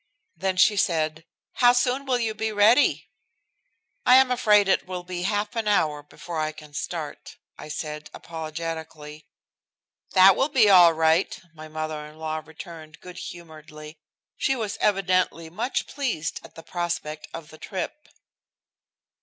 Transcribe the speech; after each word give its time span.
Then 0.35 0.57
she 0.57 0.77
said, 0.77 1.25
"How 1.57 1.73
soon 1.73 2.07
will 2.07 2.17
you 2.17 2.33
be 2.33 2.51
ready?" 2.51 3.11
"I 4.03 4.15
am 4.15 4.31
afraid 4.31 4.67
it 4.67 4.87
will 4.87 5.03
be 5.03 5.21
half 5.21 5.55
an 5.55 5.67
hour 5.67 6.01
before 6.01 6.39
I 6.39 6.53
can 6.53 6.73
start," 6.73 7.37
I 7.59 7.67
said 7.67 8.09
apologetically. 8.11 9.27
"That 10.13 10.35
will 10.35 10.49
be 10.49 10.71
all 10.71 10.93
right," 10.93 11.39
my 11.53 11.67
mother 11.67 12.03
in 12.07 12.17
law 12.17 12.41
returned 12.43 12.99
good 12.99 13.19
humoredly. 13.19 13.95
She 14.37 14.55
was 14.55 14.79
evidently 14.81 15.51
much 15.51 15.85
pleased 15.85 16.39
at 16.43 16.55
the 16.55 16.63
prospect 16.63 17.27
of 17.31 17.49
the 17.51 17.59
trip. 17.59 18.07